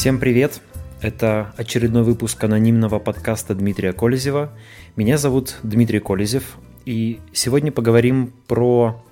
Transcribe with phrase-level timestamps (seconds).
[0.00, 0.62] Всем привет!
[1.02, 4.50] Это очередной выпуск анонимного подкаста Дмитрия Колезева.
[4.96, 6.56] Меня зовут Дмитрий Колезев,
[6.86, 9.04] и сегодня поговорим про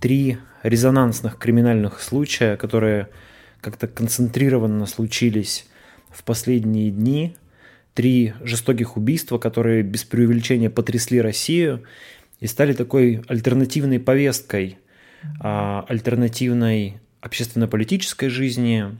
[0.00, 3.10] три резонансных криминальных случая, которые
[3.60, 5.68] как-то концентрированно случились
[6.10, 7.36] в последние дни.
[7.94, 11.84] Три жестоких убийства, которые без преувеличения потрясли Россию
[12.40, 14.78] и стали такой альтернативной повесткой,
[15.38, 18.98] а, альтернативной общественно-политической жизни.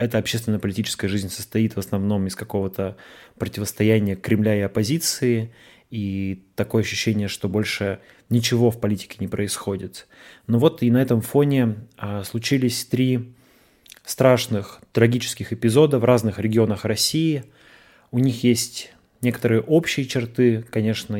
[0.00, 2.96] Эта общественно-политическая жизнь состоит в основном из какого-то
[3.38, 5.52] противостояния Кремля и оппозиции,
[5.90, 8.00] и такое ощущение, что больше
[8.30, 10.08] ничего в политике не происходит.
[10.46, 13.34] Но вот и на этом фоне а, случились три
[14.02, 17.44] страшных, трагических эпизода в разных регионах России.
[18.10, 21.14] У них есть некоторые общие черты, конечно,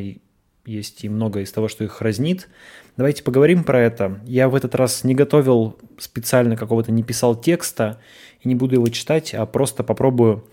[0.65, 2.49] есть и много из того, что их разнит.
[2.97, 4.21] Давайте поговорим про это.
[4.27, 8.01] Я в этот раз не готовил специально какого-то, не писал текста
[8.43, 10.47] и не буду его читать, а просто попробую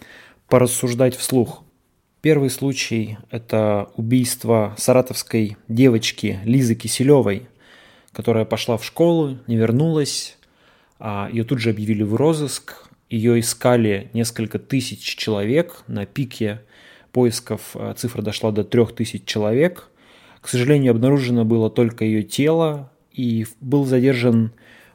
[0.47, 1.63] порассуждать вслух.
[2.21, 7.47] Первый случай– это убийство саратовской девочки Лизы Киселевой,
[8.11, 10.37] которая пошла в школу, не вернулась,
[10.99, 16.61] а ее тут же объявили в розыск, ее искали несколько тысяч человек, на пике
[17.11, 19.89] поисков а, цифра дошла до трех тысяч человек–
[20.41, 24.51] к сожалению, обнаружено было только ее тело, и был задержан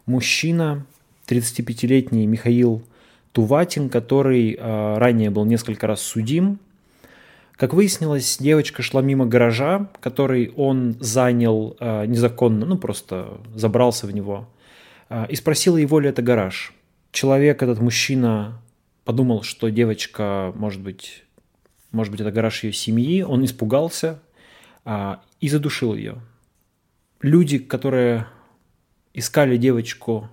[0.06, 0.86] мужчина,
[1.26, 2.82] 35-летний Михаил
[3.32, 6.58] Туватин, который э, ранее был несколько раз судим.
[7.56, 14.12] Как выяснилось, девочка шла мимо гаража, который он занял э, незаконно, ну просто забрался в
[14.12, 14.48] него,
[15.08, 16.74] э, и спросила его ли это гараж.
[17.12, 18.60] Человек, этот мужчина,
[19.04, 21.24] подумал, что девочка, может быть,
[21.90, 24.20] может быть, это гараж ее семьи, он испугался,
[24.84, 26.20] и задушил ее.
[27.20, 28.26] Люди, которые
[29.14, 30.28] искали девочку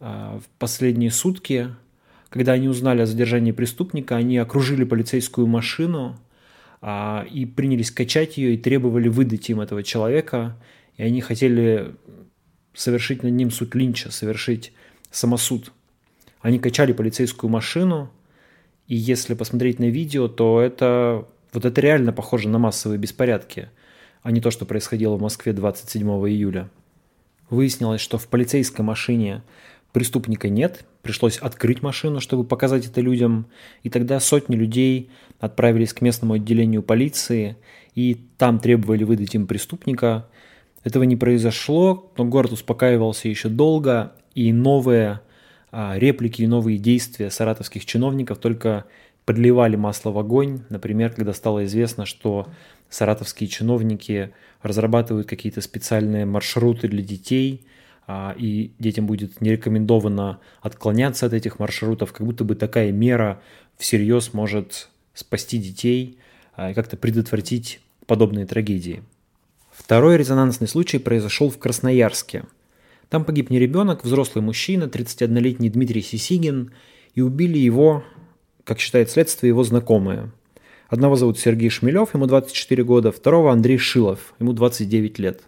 [0.00, 1.74] а, в последние сутки,
[2.28, 6.18] когда они узнали о задержании преступника, они окружили полицейскую машину
[6.80, 10.56] а, и принялись качать ее и требовали выдать им этого человека.
[10.96, 11.94] И они хотели
[12.74, 14.72] совершить над ним суд Линча, совершить
[15.10, 15.72] самосуд.
[16.40, 18.10] Они качали полицейскую машину,
[18.88, 23.68] и если посмотреть на видео, то это вот это реально похоже на массовые беспорядки,
[24.22, 26.70] а не то, что происходило в Москве 27 июля.
[27.50, 29.42] Выяснилось, что в полицейской машине
[29.92, 33.46] преступника нет, пришлось открыть машину, чтобы показать это людям,
[33.82, 37.56] и тогда сотни людей отправились к местному отделению полиции,
[37.94, 40.28] и там требовали выдать им преступника.
[40.84, 45.20] Этого не произошло, но город успокаивался еще долго, и новые
[45.70, 48.84] а, реплики и новые действия саратовских чиновников только
[49.24, 52.48] подливали масло в огонь, например, когда стало известно, что
[52.88, 57.64] саратовские чиновники разрабатывают какие-то специальные маршруты для детей,
[58.06, 63.40] а, и детям будет не рекомендовано отклоняться от этих маршрутов, как будто бы такая мера
[63.78, 66.18] всерьез может спасти детей
[66.54, 69.02] а, и как-то предотвратить подобные трагедии.
[69.70, 72.44] Второй резонансный случай произошел в Красноярске.
[73.08, 76.72] Там погиб не ребенок, взрослый мужчина, 31-летний Дмитрий Сисигин,
[77.14, 78.04] и убили его
[78.64, 80.30] как считает следствие, его знакомые.
[80.88, 85.42] Одного зовут Сергей Шмелев, ему 24 года, второго Андрей Шилов, ему 29 лет.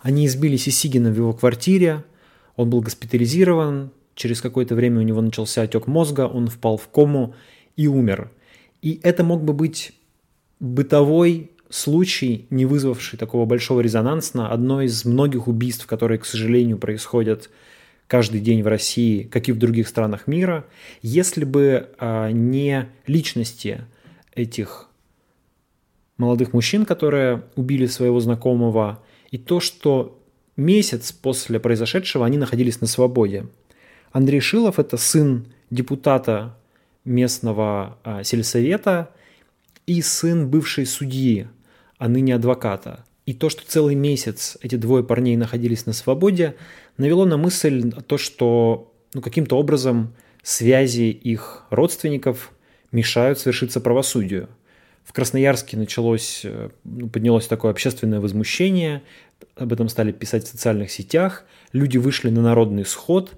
[0.00, 2.04] Они избили Сисигина в его квартире,
[2.56, 7.34] он был госпитализирован, через какое-то время у него начался отек мозга, он впал в кому
[7.76, 8.30] и умер.
[8.82, 9.92] И это мог бы быть
[10.58, 17.48] бытовой случай, не вызвавший такого большого резонанса, одно из многих убийств, которые, к сожалению, происходят
[18.10, 20.66] каждый день в России, как и в других странах мира,
[21.00, 23.82] если бы а, не личности
[24.34, 24.88] этих
[26.16, 29.00] молодых мужчин, которые убили своего знакомого,
[29.30, 30.20] и то, что
[30.56, 33.46] месяц после произошедшего они находились на свободе.
[34.10, 36.58] Андрей Шилов– это сын депутата
[37.04, 39.10] местного а, сельсовета
[39.86, 41.46] и сын бывшей судьи,
[41.96, 43.04] а ныне адвоката.
[43.30, 46.56] И то, что целый месяц эти двое парней находились на свободе,
[46.96, 52.50] навело на мысль то, что ну, каким-то образом связи их родственников
[52.90, 54.48] мешают совершиться правосудию.
[55.04, 59.04] В Красноярске началось, э, ну, поднялось такое общественное возмущение,
[59.54, 63.30] об этом стали писать в социальных сетях, люди вышли на народный сход,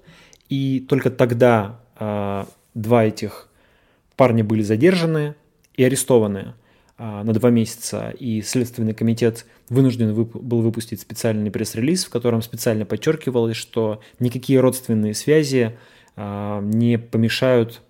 [0.49, 3.47] и только тогда э, два этих
[4.15, 5.35] парня были задержаны
[5.75, 6.55] и арестованы.
[6.95, 12.85] А, на два месяца, и Следственный комитет вынужден был выпустить специальный пресс-релиз, в котором специально
[12.85, 15.75] подчеркивалось, что никакие родственные связи
[16.15, 17.81] а, не помешают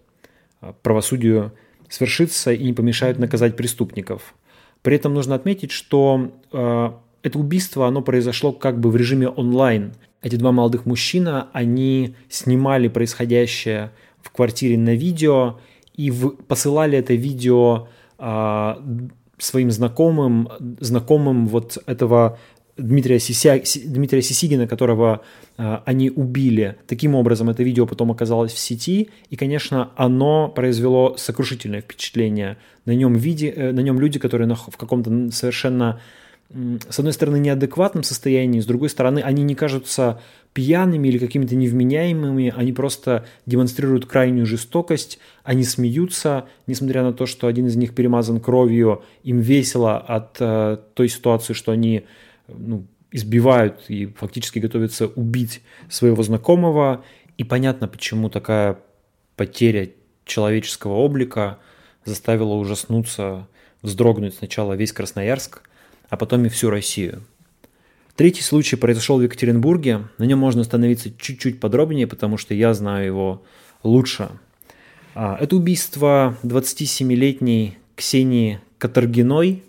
[0.62, 1.52] а, правосудию
[1.90, 4.34] свершиться и не помешают наказать преступников.
[4.82, 9.94] При этом нужно отметить, что это убийство, оно произошло как бы в режиме онлайн.
[10.22, 13.92] Эти два молодых мужчина, они снимали происходящее
[14.22, 15.60] в квартире на видео
[15.96, 17.88] и в, посылали это видео а,
[19.38, 20.50] своим знакомым,
[20.80, 22.38] знакомым вот этого
[22.78, 25.22] Дмитрия, Сися, Дмитрия Сисигина, которого
[25.58, 26.76] э, они убили.
[26.88, 32.58] Таким образом, это видео потом оказалось в сети, и, конечно, оно произвело сокрушительное впечатление.
[32.86, 36.00] На нем, виде, э, на нем люди, которые на, в каком-то совершенно,
[36.90, 40.22] с одной стороны, неадекватном состоянии, с другой стороны, они не кажутся
[40.54, 47.48] пьяными или какими-то невменяемыми, они просто демонстрируют крайнюю жестокость, они смеются, несмотря на то, что
[47.48, 52.04] один из них перемазан кровью, им весело от э, той ситуации, что они
[52.48, 57.04] ну, избивают и фактически готовятся убить своего знакомого.
[57.40, 58.78] И понятно, почему такая
[59.36, 59.90] потеря
[60.26, 61.58] человеческого облика
[62.06, 63.48] заставила ужаснуться,
[63.82, 65.64] вздрогнуть сначала весь Красноярск,
[66.14, 67.24] а потом и всю Россию.
[68.16, 70.10] Третий случай произошел в Екатеринбурге.
[70.20, 73.44] На нем можно остановиться чуть-чуть подробнее, потому что я знаю его
[73.82, 74.30] лучше.
[75.16, 79.64] А, это убийство 27-летней Ксении Катаргиной,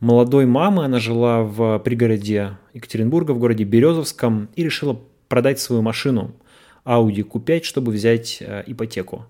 [0.00, 0.86] молодой мамы.
[0.86, 4.98] Она жила в пригороде Екатеринбурга, в городе Березовском, и решила
[5.28, 6.34] продать свою машину
[6.84, 9.26] Audi Q5, чтобы взять э, ипотеку.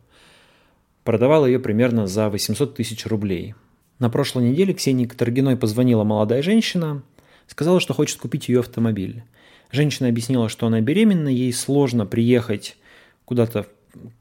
[1.04, 3.54] Продавала ее примерно за 800 тысяч рублей.
[3.98, 7.02] На прошлой неделе Ксении Катаргиной позвонила молодая женщина,
[7.46, 9.22] сказала, что хочет купить ее автомобиль.
[9.70, 12.76] Женщина объяснила, что она беременна, ей сложно приехать
[13.24, 13.66] куда-то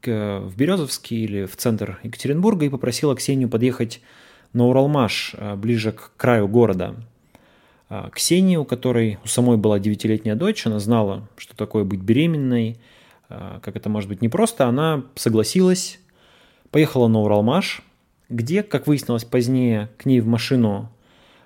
[0.03, 4.01] в Березовский или в центр Екатеринбурга и попросила Ксению подъехать
[4.53, 6.95] на Уралмаш, э, ближе к краю города.
[7.89, 12.77] А, Ксении, у которой у самой была девятилетняя дочь, она знала, что такое быть беременной,
[13.29, 15.99] а, как это может быть непросто, она согласилась,
[16.69, 17.81] поехала на Уралмаш,
[18.33, 20.91] где, как выяснилось позднее, к ней в машину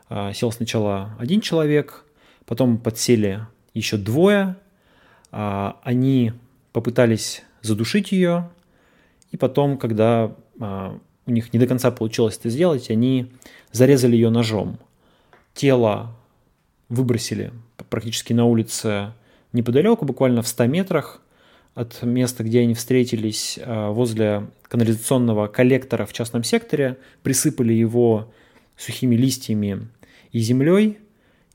[0.10, 2.06] а, сел сначала один человек,
[2.46, 3.42] потом подсели
[3.74, 4.56] еще двое,
[5.30, 6.32] они
[6.72, 8.50] попытались задушить ее,
[9.32, 13.32] и потом, когда у них не до конца получилось это сделать, они
[13.74, 14.80] зарезали ее ножом.
[15.54, 16.16] Тело
[16.88, 17.52] выбросили
[17.90, 19.12] практически на улице
[19.52, 21.22] неподалеку, буквально в 100 метрах
[21.78, 28.34] от места, где они встретились, а, возле канализационного коллектора в частном секторе, присыпали его
[28.76, 29.88] сухими листьями
[30.32, 30.98] и землей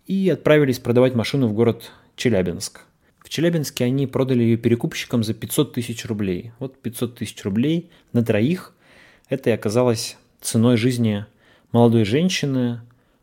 [0.06, 2.82] и отправились продавать машину в город Челябинск.
[3.18, 6.52] В Челябинске они продали ее перекупщикам за 500 тысяч рублей.
[6.60, 8.74] Вот 500 тысяч рублей на троих–
[9.28, 11.26] это и оказалось ценой жизни
[11.72, 12.80] молодой женщины,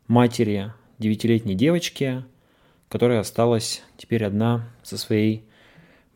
[0.07, 2.25] матери девятилетней девочки,
[2.89, 5.45] которая осталась теперь одна со своей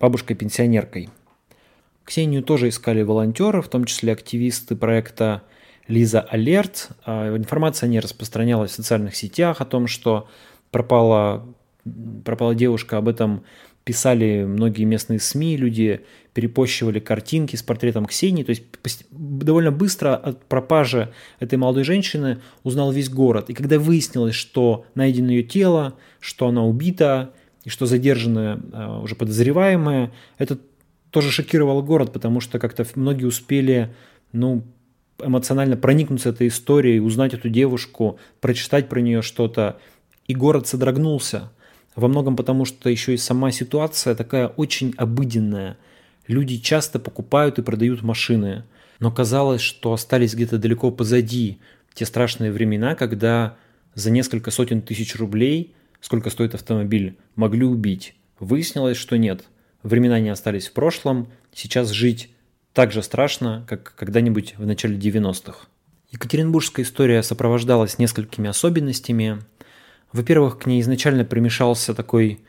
[0.03, 1.09] бабушкой-пенсионеркой.
[2.03, 5.43] Ксению тоже искали волонтеры, в том числе активисты проекта
[5.87, 6.89] Лиза Алерт.
[7.05, 10.27] А, информация не распространялась в социальных сетях о том, что
[10.71, 11.47] пропала,
[12.25, 12.97] пропала девушка.
[12.97, 13.45] Об этом
[13.85, 16.01] писали многие местные СМИ, люди
[16.33, 18.43] перепощивали картинки с портретом Ксении.
[18.43, 18.63] То есть
[19.09, 23.49] довольно быстро от пропажи этой молодой женщины узнал весь город.
[23.49, 27.31] И когда выяснилось, что найдено ее тело, что она убита,
[27.63, 30.57] и что задержаны а, уже подозреваемые, это
[31.11, 33.93] тоже шокировало город, потому что как-то многие успели
[34.31, 34.63] ну,
[35.19, 39.79] эмоционально проникнуться этой историей, узнать эту девушку, прочитать про нее что-то.
[40.27, 41.51] И город содрогнулся.
[41.95, 45.77] Во многом потому, что еще и сама ситуация такая очень обыденная.
[46.27, 48.63] Люди часто покупают и продают машины,
[48.99, 51.59] но казалось, что остались где-то далеко позади
[51.93, 53.57] те страшные времена, когда
[53.93, 58.13] за несколько сотен тысяч рублей, сколько стоит автомобиль, могли убить.
[58.37, 59.45] Выяснилось, что нет.
[59.83, 62.29] Времена не остались в прошлом, сейчас жить
[62.73, 65.67] так же страшно, как когда-нибудь в начале 90-х.
[66.11, 69.39] Екатеринбургская история сопровождалась несколькими особенностями,
[70.11, 72.41] во-первых, к ней изначально примешался такой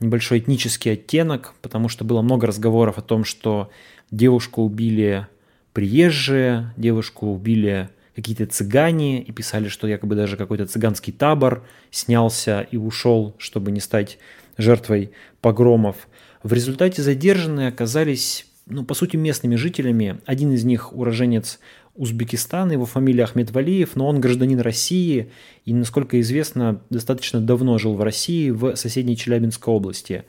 [0.00, 3.70] небольшой этнический оттенок, потому что было много разговоров о том, что
[4.10, 5.26] девушку убили
[5.74, 12.76] приезжие, девушку убили какие-то цыгане, и писали, что якобы даже какой-то цыганский табор снялся и
[12.76, 14.18] ушел, чтобы не стать
[14.58, 16.08] жертвой погромов.
[16.42, 20.20] В результате задержанные оказались, ну, по сути, местными жителями.
[20.26, 21.58] Один из них уроженец
[21.94, 25.30] Узбекистана, его фамилия Ахмед Валиев, но он гражданин России
[25.66, 30.24] и, насколько известно, достаточно давно жил в России, в соседней Челябинской области.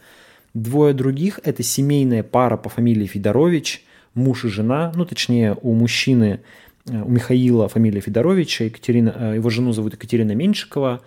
[0.53, 6.41] Двое других– это семейная пара по фамилии Федорович, муж и жена, ну, точнее, у мужчины,
[6.85, 11.01] у Михаила фамилия Федоровича, Екатерина, э, его жену зовут Екатерина Меньшикова.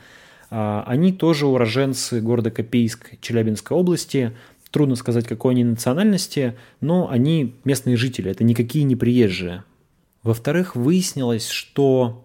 [0.51, 4.33] А, они тоже уроженцы города Копейск Челябинской области.
[4.71, 9.65] Трудно сказать, какой они национальности, но они местные жители, это никакие не приезжие.
[10.23, 12.25] Во-вторых, выяснилось, что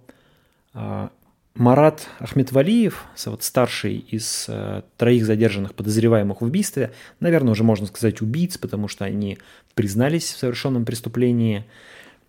[0.74, 1.12] а,
[1.55, 8.22] Марат Ахметвалиев, вот старший из э, троих задержанных подозреваемых в убийстве, наверное, уже можно сказать
[8.22, 9.38] убийц, потому что они
[9.75, 11.65] признались в совершенном преступлении.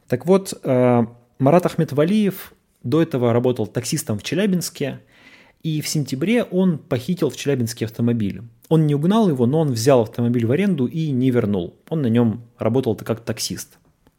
[0.09, 1.07] Так вот, э,
[1.39, 5.01] Марат Ахметвалиев до этого работал таксистом в Челябинске,
[5.63, 8.43] и в сентябре он похитил в Челябинске автомобиль.
[8.69, 11.77] Он не угнал его, но он взял автомобиль в аренду и не вернул.
[11.89, 13.79] Он на нем работал как таксист.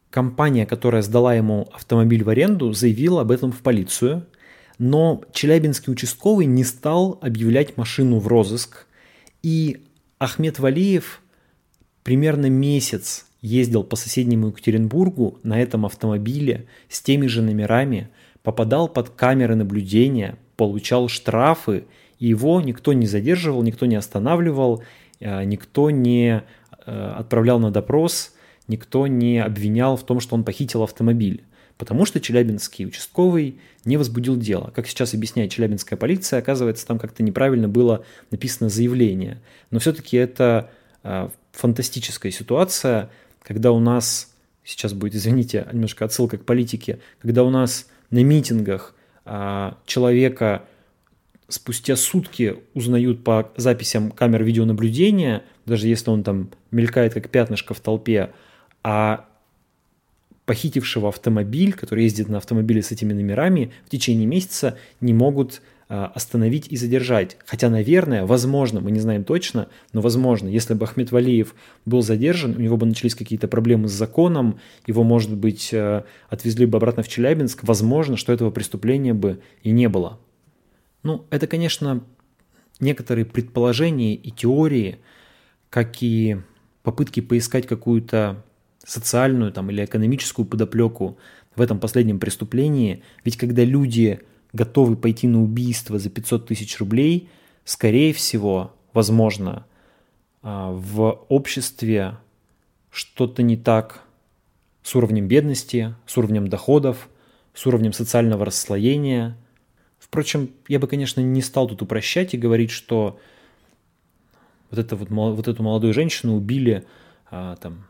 [0.09, 4.25] Компания, которая сдала ему автомобиль в аренду, заявила об этом в полицию,
[4.77, 8.85] но Челябинский участковый не стал объявлять машину в розыск,
[9.41, 9.85] и
[10.19, 11.21] Ахмед Валиев
[12.03, 18.09] примерно месяц ездил по соседнему Екатеринбургу на этом автомобиле с теми же номерами,
[18.41, 21.83] попадал под камеры наблюдения, получал штрафы,
[22.19, 24.83] и его никто не задерживал, никто не останавливал,
[25.19, 26.41] э, никто не
[26.85, 28.33] э, отправлял на допрос,
[28.69, 31.43] никто не обвинял в том, что он похитил автомобиль.
[31.77, 34.71] Потому что челябинский участковый не возбудил дело.
[34.73, 39.41] Как сейчас объясняет челябинская полиция, оказывается, там как-то неправильно было написано заявление.
[39.69, 40.69] Но все-таки это
[41.03, 43.09] э, фантастическая ситуация,
[43.43, 44.33] когда у нас,
[44.63, 48.95] сейчас будет, извините, немножко отсылка к политике, когда у нас на митингах
[49.25, 50.65] а, человека
[51.47, 57.79] спустя сутки узнают по записям камер видеонаблюдения, даже если он там мелькает как пятнышко в
[57.79, 58.31] толпе,
[58.83, 59.25] а
[60.45, 66.67] похитившего автомобиль, который ездит на автомобиле с этими номерами, в течение месяца не могут остановить
[66.69, 67.37] и задержать.
[67.45, 71.53] Хотя, наверное, возможно, мы не знаем точно, но возможно, если бы Ахмед Валиев
[71.85, 76.65] был задержан, у него бы начались какие-то проблемы с законом, его, может быть, э, отвезли
[76.65, 80.19] бы обратно в Челябинск, возможно, что этого преступления бы и не было.
[81.03, 82.03] Ну, это, конечно,
[82.79, 84.99] некоторые предположения и теории,
[85.69, 86.37] как и
[86.81, 88.43] попытки поискать какую-то
[88.85, 91.17] социальную там, или экономическую подоплеку
[91.55, 93.03] в этом последнем преступлении.
[93.23, 94.19] Ведь когда люди
[94.53, 97.29] готовы пойти на убийство за 500 тысяч рублей,
[97.65, 99.65] скорее всего, возможно,
[100.41, 102.17] а, в обществе
[102.91, 104.03] что-то не так
[104.83, 107.09] с уровнем бедности, с уровнем доходов,
[107.53, 109.37] с уровнем социального расслоения.
[109.97, 113.19] Впрочем, я бы, конечно, не стал тут упрощать и говорить, что
[114.69, 116.85] вот, это вот, вот эту молодую женщину убили
[117.35, 117.85] а, там,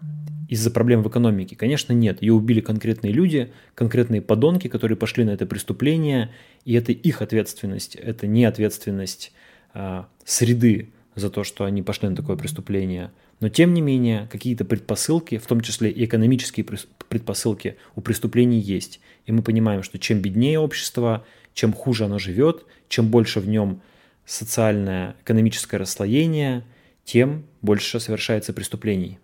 [0.48, 1.58] из-за проблем в экономике?
[1.58, 2.22] Конечно, нет.
[2.22, 6.32] Ее убили конкретные люди, конкретные подонки, которые пошли на это преступление,
[6.64, 9.34] и это их ответственность, это не ответственность
[9.74, 13.12] а, среды за то, что они пошли на такое преступление.
[13.42, 16.66] Но тем не менее, какие-то предпосылки, в том числе и экономические
[17.10, 19.02] предпосылки у преступлений есть.
[19.26, 23.82] И мы понимаем, что чем беднее общество, чем хуже оно живет, чем больше в нем
[24.26, 26.64] социальное, экономическое расслоение,
[27.04, 29.20] тем больше совершается преступлений.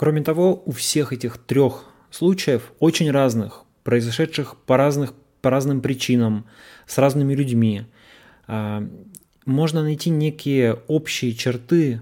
[0.00, 6.46] Кроме того, у всех этих трех случаев, очень разных, произошедших по, разных, по разным причинам,
[6.86, 7.82] с разными людьми,
[8.46, 8.82] а,
[9.44, 12.00] можно найти некие общие черты,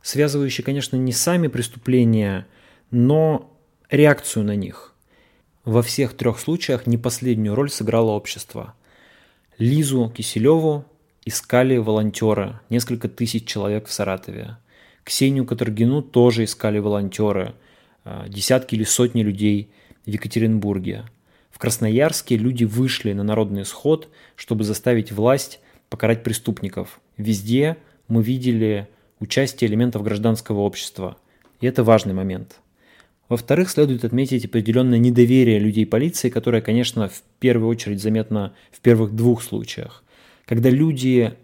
[0.00, 2.46] связывающие, конечно, не сами преступления,
[2.92, 3.52] но
[3.90, 4.94] реакцию на них.
[5.64, 8.74] Во всех трех случаях не последнюю роль сыграло общество.
[9.58, 10.84] Лизу Киселеву
[11.24, 14.56] искали волонтеры, несколько тысяч человек в Саратове–
[15.04, 17.54] Ксению Катаргину тоже искали волонтеры,
[18.04, 19.70] а, десятки или сотни людей
[20.04, 21.04] в Екатеринбурге.
[21.50, 27.00] В Красноярске люди вышли на народный сход, чтобы заставить власть покарать преступников.
[27.16, 27.76] Везде
[28.08, 28.88] мы видели
[29.18, 31.16] участие элементов гражданского общества.
[31.60, 32.60] И это важный момент.
[33.28, 39.14] Во-вторых, следует отметить определенное недоверие людей полиции, которое, конечно, в первую очередь заметно в первых
[39.14, 40.02] двух случаях.
[40.46, 41.34] Когда люди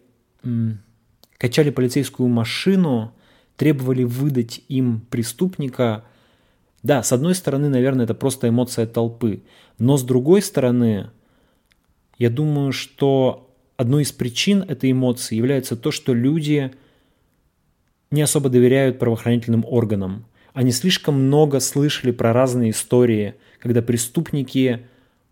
[1.39, 3.13] качали полицейскую машину,
[3.57, 6.05] требовали выдать им преступника,
[6.83, 9.43] да, с одной стороны, наверное, это просто эмоция толпы,
[9.79, 11.11] но с другой стороны,
[12.19, 16.73] я думаю, что одной из причин этой эмоции является то, что люди
[18.11, 20.27] не особо доверяют правоохранительным органам.
[20.55, 24.87] Они слишком много слышали про разные истории, когда преступники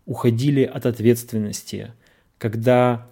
[0.05, 1.93] уходили от ответственности,
[2.37, 3.07] когда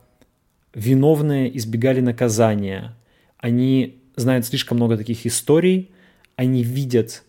[0.76, 2.96] виновные избегали наказания,
[3.38, 5.92] они знают слишком много таких историй,
[6.36, 7.24] они видят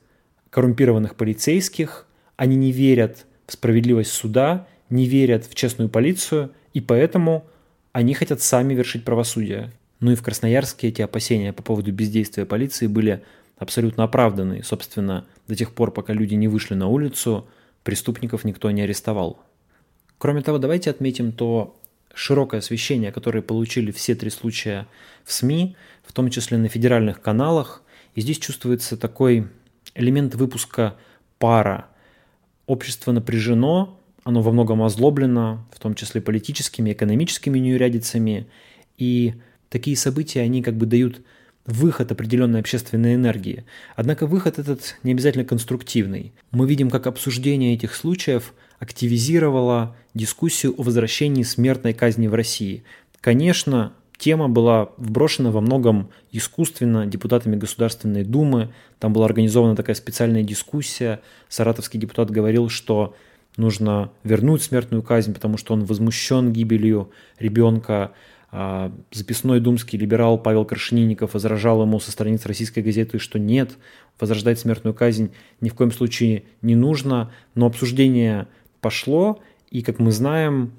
[0.50, 7.46] коррумпированных полицейских, они не верят в справедливость суда, не верят в честную полицию, и поэтому
[7.92, 9.72] они хотят сами вершить правосудие.
[10.00, 13.22] Ну и в Красноярске эти опасения по поводу бездействия полиции были
[13.56, 14.62] абсолютно оправданы.
[14.62, 17.46] Собственно, до тех пор, пока люди не вышли на улицу,
[17.82, 19.40] преступников никто не арестовал.
[20.18, 21.76] Кроме того, давайте отметим то
[22.14, 24.86] широкое освещение, которое получили все три случая
[25.24, 27.82] в СМИ, в том числе на федеральных каналах.
[28.14, 29.48] И здесь чувствуется такой
[29.94, 30.96] элемент выпуска
[31.38, 31.88] пара.
[32.66, 38.46] Общество напряжено, оно во многом озлоблено, в том числе политическими, экономическими неурядицами,
[38.96, 39.34] и
[39.68, 41.20] такие события, они как бы дают
[41.66, 43.64] выход определенной общественной энергии.
[43.96, 46.32] Однако выход этот не обязательно конструктивный.
[46.50, 52.84] Мы видим, как обсуждение этих случаев активизировало дискуссию о возвращении смертной казни в России.
[53.20, 58.72] Конечно, тема была вброшена во многом искусственно депутатами Государственной Думы.
[58.98, 61.20] Там была организована такая специальная дискуссия.
[61.48, 63.14] Саратовский депутат говорил, что
[63.56, 68.12] нужно вернуть смертную казнь, потому что он возмущен гибелью ребенка.
[68.56, 73.72] А, записной думский либерал Павел Крашенинников возражал ему со страниц российской газеты, что нет,
[74.20, 78.46] возрождать смертную казнь ни в коем случае не нужно, но обсуждение
[78.80, 79.40] пошло,
[79.74, 80.72] и, как мы знаем,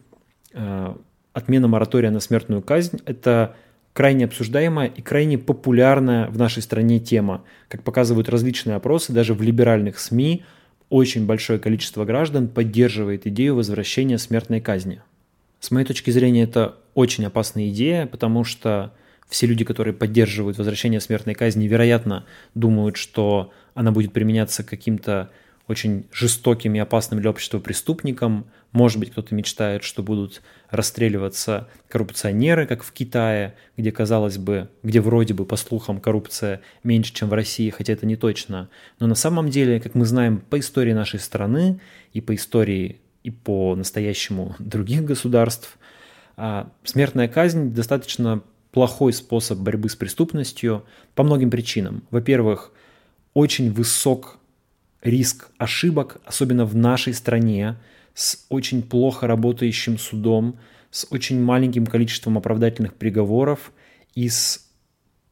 [0.54, 0.98] а,
[1.34, 3.58] отмена моратория на смертную казнь– это
[3.92, 7.44] крайне обсуждаемая и крайне популярная в нашей стране тема.
[7.68, 10.46] Как показывают различные опросы, даже в либеральных СМИ
[10.88, 15.02] очень большое количество граждан поддерживает идею возвращения смертной казни.
[15.60, 18.94] С моей точки зрения, это очень опасная идея, потому что
[19.28, 25.32] все люди, которые поддерживают возвращение смертной казни, вероятно, думают, что она будет применяться каким-то
[25.68, 28.46] очень жестоким и опасным для общества преступникам.
[28.72, 35.02] Может быть, кто-то мечтает, что будут расстреливаться коррупционеры, как в Китае, где, казалось бы, где
[35.02, 38.70] вроде бы, по слухам, коррупция меньше, чем в России, хотя это не точно.
[39.00, 41.80] Но на самом деле, как мы знаем по истории нашей страны
[42.14, 45.78] и по истории и по настоящему других государств,
[46.38, 52.04] а, смертная казнь достаточно плохой способ борьбы с преступностью по многим причинам.
[52.12, 52.72] Во-первых,
[53.34, 54.38] очень высок
[55.06, 57.78] риск ошибок, особенно в нашей стране,
[58.14, 60.60] с очень плохо работающим судом,
[60.92, 63.72] с очень маленьким количеством оправдательных приговоров
[64.16, 64.68] и с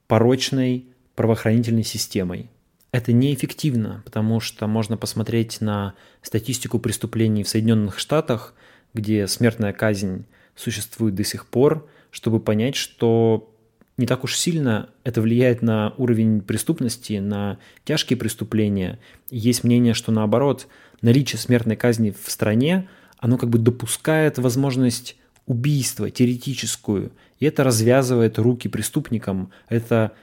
[0.07, 2.49] порочной правоохранительной системой.
[2.91, 8.53] Это неэффективно, потому что можно посмотреть на статистику преступлений в Соединенных Штатах,
[8.93, 10.25] где смертная казнь
[10.55, 13.52] существует до сих пор, чтобы понять, что
[13.97, 18.99] не так уж сильно это влияет на уровень преступности, на тяжкие преступления.
[19.29, 20.67] Есть мнение, что наоборот,
[21.01, 22.87] наличие смертной казни в стране,
[23.19, 30.13] оно как бы допускает возможность убийства теоретическую, и это развязывает руки преступникам, это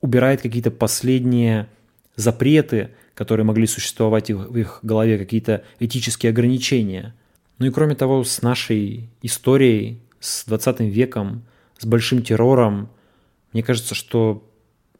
[0.00, 1.68] убирает какие-то последние
[2.16, 7.14] запреты, которые могли существовать в их голове, какие-то этические ограничения.
[7.58, 11.44] Ну и кроме того, с нашей историей, с 20 веком,
[11.82, 12.88] с большим террором,
[13.52, 14.48] мне кажется, что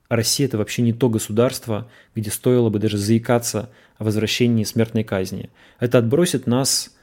[0.08, 5.50] Россия это вообще не то государство, где стоило бы даже заикаться о возвращении смертной казни.
[5.78, 6.94] Это отбросит нас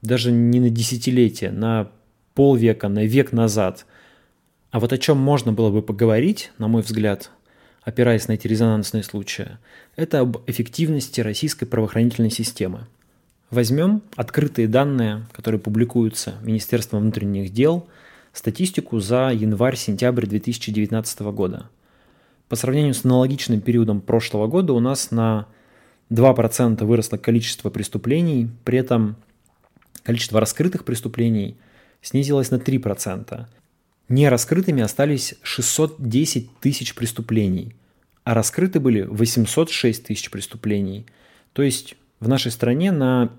[0.00, 1.90] даже не на десятилетия, на
[2.34, 3.84] полвека, на век назад.
[4.70, 7.30] А вот о чем можно было бы поговорить, на мой взгляд,
[7.82, 9.58] опираясь на эти резонансные случаи,
[9.94, 12.86] это об эффективности российской правоохранительной системы.
[13.50, 17.88] Возьмем открытые данные, которые публикуются Министерством внутренних дел,
[18.32, 21.70] статистику за январь-сентябрь 2019 года.
[22.48, 25.46] По сравнению с аналогичным периодом прошлого года у нас на
[26.10, 29.16] 2% выросло количество преступлений, при этом
[30.02, 31.56] количество раскрытых преступлений
[32.00, 33.46] снизилось на 3%.
[34.08, 37.74] Нераскрытыми остались 610 тысяч преступлений,
[38.24, 41.04] а раскрыты были 806 тысяч преступлений.
[41.52, 43.30] То есть в нашей стране на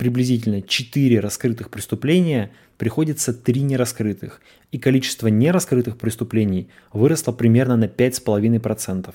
[0.00, 4.40] приблизительно 4 раскрытых преступления приходится 3 нераскрытых,
[4.72, 9.14] и количество нераскрытых преступлений выросло примерно на 5,5%.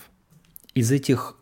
[0.75, 1.37] Из этих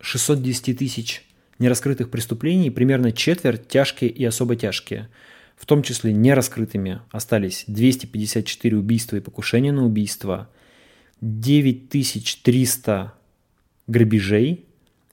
[0.00, 5.10] 610 тысяч нераскрытых преступлений примерно четверть тяжкие и особо тяжкие–
[5.58, 10.48] в том числе нераскрытыми остались 254 убийства и покушения на убийство,
[11.20, 13.12] 9300
[13.88, 14.64] грабежей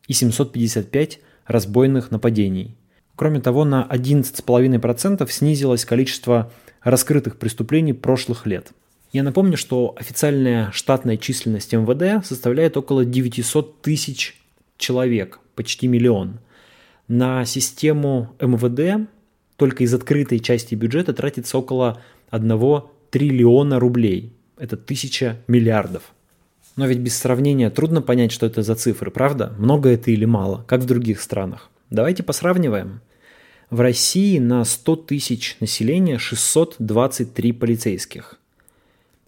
[0.08, 2.76] и 755 разбойных нападений.
[3.16, 6.52] Кроме того, на 11,5% снизилось количество
[6.84, 8.72] раскрытых преступлений прошлых лет.
[9.12, 14.42] Я напомню, что официальная штатная численность МВД составляет около 900 тысяч
[14.78, 16.40] человек, почти миллион.
[17.08, 19.10] На систему МВД
[19.56, 22.02] только из открытой части бюджета тратится около
[22.32, 24.34] 1 триллиона рублей.
[24.58, 26.04] Это тысяча миллиардов.
[26.76, 29.54] Но ведь без сравнения трудно понять, что это за цифры, правда?
[29.58, 31.70] Много это или мало, как в других странах.
[31.90, 33.00] Давайте посравниваем.
[33.70, 38.40] В России на 100 тысяч населения 623 полицейских.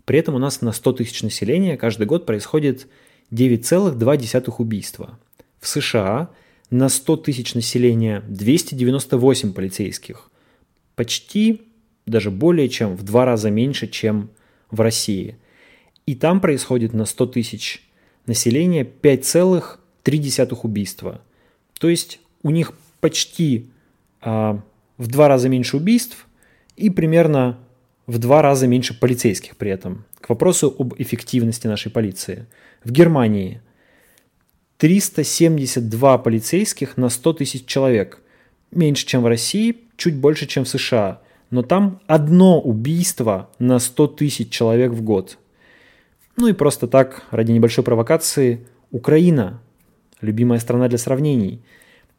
[0.05, 2.87] При этом у нас на 100 тысяч населения каждый год происходит
[3.31, 5.19] 9,2 убийства.
[5.59, 6.29] В США
[6.69, 10.29] на 100 тысяч населения 298 полицейских.
[10.95, 11.63] Почти,
[12.05, 14.29] даже более чем в два раза меньше, чем
[14.69, 15.35] в России.
[16.05, 17.83] И там происходит на 100 тысяч
[18.27, 21.21] населения 5,3 убийства.
[21.79, 23.69] То есть у них почти
[24.27, 26.27] в два раза меньше убийств
[26.75, 27.57] и примерно
[28.07, 30.05] в два раза меньше полицейских при этом.
[30.21, 32.45] К вопросу об эффективности нашей полиции.
[32.83, 33.61] В Германии
[34.77, 38.21] 372 полицейских на 100 тысяч человек.
[38.71, 41.21] Меньше, чем в России, чуть больше, чем в США.
[41.49, 45.37] Но там одно убийство на 100 тысяч человек в год.
[46.35, 49.61] Ну и просто так, ради небольшой провокации, Украина,
[50.21, 51.61] любимая страна для сравнений.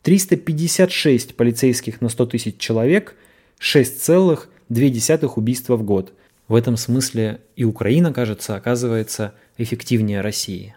[0.08, 3.14] 356 полицейских на 100 тысяч человек,
[3.60, 6.14] 6,2 убийства в год.
[6.48, 10.74] В этом смысле и Украина, кажется, оказывается эффективнее России.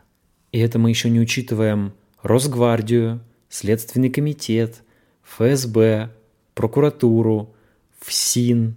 [0.52, 4.84] И это мы еще не учитываем Росгвардию, Следственный комитет,
[5.24, 6.10] ФСБ,
[6.54, 7.56] прокуратуру,
[8.02, 8.76] ФСИН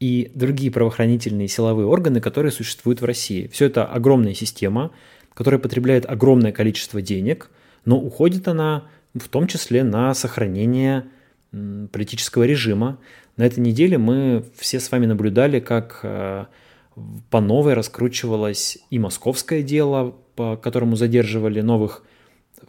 [0.00, 3.48] и другие правоохранительные силовые органы, которые существуют в России.
[3.48, 4.92] Все это огромная система,
[5.34, 7.50] которая потребляет огромное количество денег,
[7.84, 11.06] но уходит она в том числе на сохранение
[11.92, 12.98] политического режима.
[13.36, 16.46] На этой неделе мы все с вами наблюдали, как э,
[17.30, 22.04] по новой раскручивалось и московское дело, по которому задерживали новых,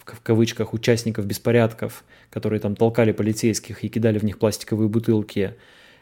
[0.05, 5.55] в кавычках, участников беспорядков, которые там толкали полицейских и кидали в них пластиковые бутылки.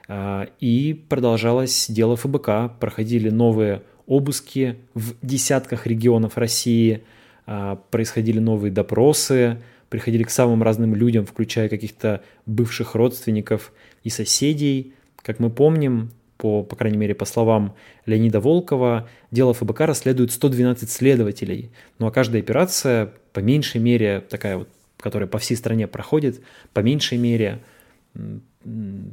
[0.07, 7.03] А, и продолжалось дело ФБК, проходили новые обыски в десятках регионов России,
[7.45, 9.61] а, происходили новые допросы,
[9.93, 13.71] приходили к самым разным людям, включая каких-то бывших родственников
[14.03, 14.95] и соседей.
[15.21, 17.75] Как мы помним, по, по крайней мере, по словам
[18.07, 21.69] Леонида Волкова, дело ФБК расследует 112 следователей.
[21.99, 26.41] Ну а каждая операция, по меньшей мере, такая вот, которая по всей стране проходит,
[26.73, 27.61] по меньшей мере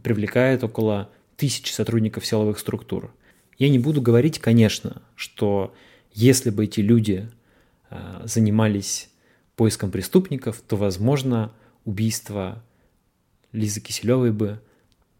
[0.02, 3.12] привлекает около тысячи сотрудников силовых структур.
[3.58, 5.74] Я не буду говорить, конечно, что
[6.14, 7.28] если бы эти люди
[7.90, 9.10] э, занимались
[9.60, 11.52] поиском преступников, то, возможно,
[11.84, 12.64] убийство
[13.52, 14.58] Лизы Киселевой бы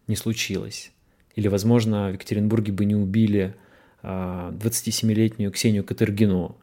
[0.07, 0.93] не случилось.
[1.37, 3.55] Или, возможно, в Екатеринбурге бы не убили
[4.03, 6.57] 27-летнюю а, Ксению Катергину.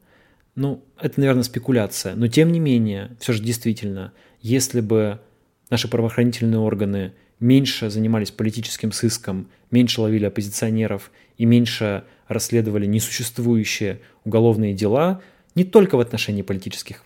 [0.56, 2.16] Ну, это, наверное, спекуляция.
[2.16, 4.12] Но, тем не менее, все же действительно,
[4.42, 5.20] если бы
[5.70, 14.74] наши правоохранительные органы меньше занимались политическим сыском, меньше ловили оппозиционеров и меньше расследовали несуществующие уголовные
[14.74, 15.22] дела,
[15.54, 17.04] не только в отношении политических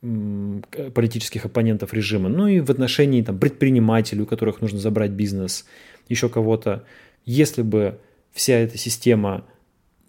[0.00, 5.64] политических оппонентов режима, но и в отношении там, предпринимателей, у которых нужно забрать бизнес,
[6.08, 6.84] еще кого-то.
[7.24, 7.98] Если бы
[8.32, 9.44] вся эта система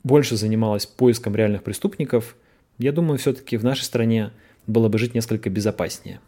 [0.03, 2.35] больше занималась поиском реальных преступников,
[2.77, 4.31] я думаю, все-таки в нашей стране
[4.67, 6.19] было бы жить несколько безопаснее.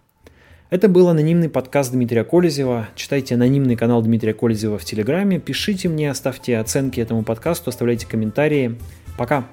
[0.69, 2.87] Это был анонимный подкаст Дмитрия Колезева.
[2.95, 8.77] Читайте анонимный канал Дмитрия Колезева в Телеграме, пишите мне, ставьте оценки этому подкасту, оставляйте комментарии.
[9.17, 9.47] Пока!